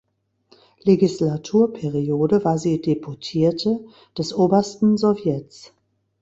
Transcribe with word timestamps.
Legislaturperiode 0.79 2.43
war 2.43 2.57
sie 2.57 2.81
Deputierte 2.81 3.85
des 4.17 4.33
Obersten 4.33 4.97
Sowjets. 4.97 5.73